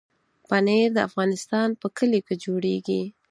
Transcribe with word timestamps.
پنېر 0.47 0.87
د 0.95 0.97
افغانستان 1.07 1.69
په 1.81 1.87
کلیو 1.97 2.25
کې 2.27 2.35
جوړېږي. 2.43 3.01